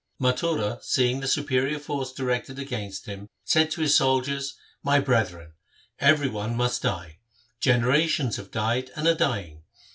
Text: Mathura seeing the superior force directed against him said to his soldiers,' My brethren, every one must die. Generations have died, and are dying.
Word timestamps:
Mathura 0.19 0.79
seeing 0.81 1.19
the 1.19 1.27
superior 1.27 1.77
force 1.77 2.11
directed 2.11 2.57
against 2.57 3.05
him 3.05 3.29
said 3.45 3.69
to 3.69 3.81
his 3.81 3.95
soldiers,' 3.95 4.55
My 4.83 4.99
brethren, 4.99 5.53
every 5.99 6.27
one 6.27 6.55
must 6.57 6.81
die. 6.81 7.19
Generations 7.59 8.37
have 8.37 8.49
died, 8.49 8.89
and 8.95 9.05
are 9.07 9.13
dying. 9.13 9.61